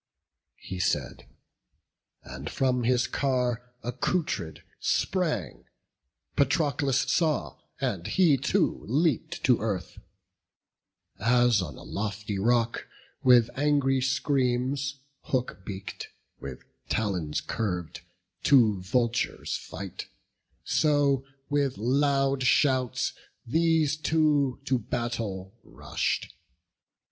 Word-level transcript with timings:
He 0.57 0.79
said, 0.79 1.27
and 2.23 2.49
from 2.49 2.81
his 2.85 3.05
car, 3.05 3.71
accoutred, 3.83 4.63
sprang; 4.79 5.65
Patroclus 6.35 7.01
saw, 7.07 7.59
and 7.79 8.07
he 8.07 8.35
too 8.35 8.83
leap'd 8.87 9.43
to 9.43 9.59
earth. 9.61 9.99
As 11.19 11.61
on 11.61 11.75
a 11.77 11.83
lofty 11.83 12.39
rock, 12.39 12.87
with 13.21 13.51
angry 13.53 14.01
screams, 14.01 15.01
Hook 15.25 15.61
beak'd, 15.63 16.07
with 16.39 16.63
talons 16.89 17.39
curv'd, 17.39 18.01
two 18.41 18.81
vultures 18.81 19.55
fight; 19.55 20.07
So 20.63 21.25
with 21.47 21.77
loud 21.77 22.41
shouts 22.41 23.13
these 23.45 23.97
two 23.97 24.61
to 24.65 24.79
battle 24.79 25.53
rush'd. 25.63 26.33